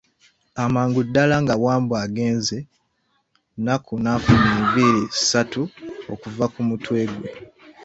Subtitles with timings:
[0.63, 2.57] Amangu ddala nga Wambwa agenze,
[3.63, 5.61] Nakku n'afuna enviiri ssatu
[6.13, 7.29] okuva ku mutwe gwe.